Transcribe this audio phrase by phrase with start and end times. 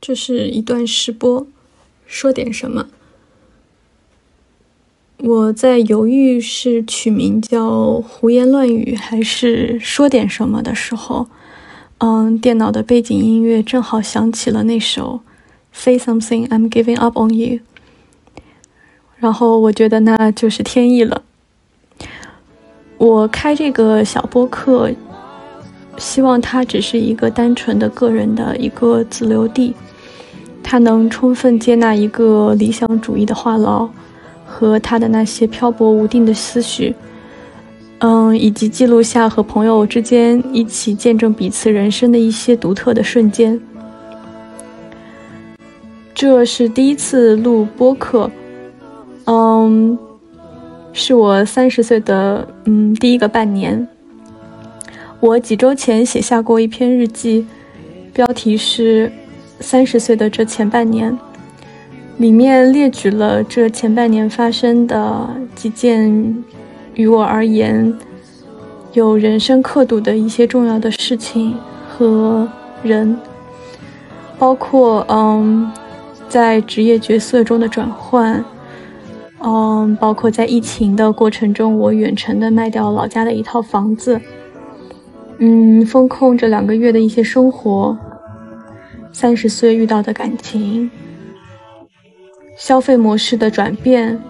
[0.00, 1.46] 这是一段试播，
[2.06, 2.88] 说点什么。
[5.18, 11.28] 我在犹豫是取名叫“胡言乱语”还是说点什么的时候，
[11.98, 15.20] 嗯，电脑的背景音乐正好响起了那首
[15.72, 17.56] 《Say Something I'm Giving Up on You》，
[19.16, 21.22] 然后我觉得那就是天意了。
[22.98, 24.92] 我开这个小播客，
[25.96, 29.74] 希望它只是一个单纯的个人的一个自留地，
[30.62, 33.88] 它能充分接纳一个理想主义的话痨。
[34.50, 36.96] 和他的那些漂泊无定的思绪，
[38.00, 43.60] 嗯，以及记录下和朋友之间一起见证彼此人生的一些独特的瞬间。
[46.14, 48.30] 这是第一次录播客，
[49.24, 49.98] 嗯，
[50.92, 53.86] 是我三十岁的嗯第一个半年。
[55.20, 57.44] 我几周前写下过一篇日记，
[58.12, 59.08] 标题是
[59.58, 61.12] 《三十岁的这前半年》。
[62.18, 66.44] 里面列举了这前半年发生的几件，
[66.98, 67.96] 于我而言
[68.92, 71.56] 有人生刻度的一些重要的事情
[71.88, 72.48] 和
[72.82, 73.16] 人，
[74.36, 75.70] 包括嗯，
[76.28, 78.44] 在职业角色中的转换，
[79.38, 84.20] 嗯，包括在疫情的过程中我远程的卖掉老家的一套房子，
[85.38, 87.96] 嗯，风控这两个月的一些生活，
[89.12, 90.90] 三十岁遇到的感情。
[92.56, 94.20] 消费模式的转变，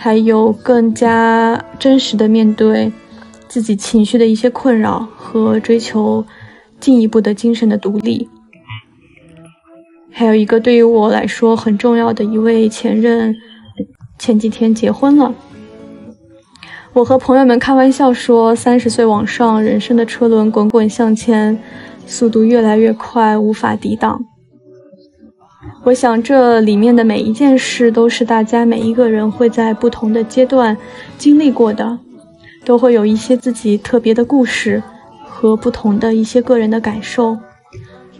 [0.00, 2.92] 还有更加真实的面对
[3.48, 6.24] 自己情绪的一些困扰和追求
[6.78, 8.28] 进一步的精神的独立，
[10.12, 13.34] 还有一个对于我来说很重要的一位前任，
[14.20, 15.34] 前几天结婚了。
[16.92, 21.60] 我和朋友们开玩笑说，三十岁往上，人生的车轮滚滚向前，
[22.06, 24.24] 速度越来越快，无法抵挡。
[25.84, 30.76] 我想，这里面的每一件事都是大家每一个人会在不同的阶段
[31.16, 31.98] 经历过的，
[32.64, 34.82] 都会有一些自己特别的故事
[35.26, 37.38] 和不同的一些个人的感受，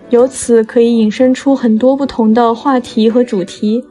[0.08, 3.84] 由此可以引申出很多不同的话题和主题。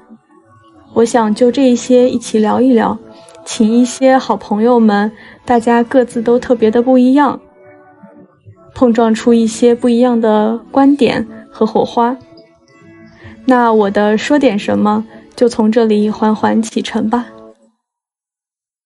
[0.93, 2.97] 我想就这一些一起聊一聊，
[3.45, 5.11] 请一些好朋友们，
[5.45, 7.39] 大家各自都特别的不一样，
[8.73, 12.17] 碰撞出一些不一样的观点和火花。
[13.49, 17.25] 那我的说点什么，就从这里缓缓启程吧。